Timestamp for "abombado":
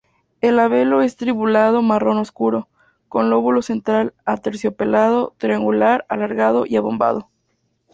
6.77-7.29